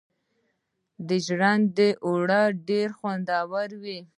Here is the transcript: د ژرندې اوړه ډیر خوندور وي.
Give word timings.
د 1.07 1.09
ژرندې 1.25 1.89
اوړه 2.05 2.41
ډیر 2.67 2.87
خوندور 2.97 3.69
وي. 3.81 3.99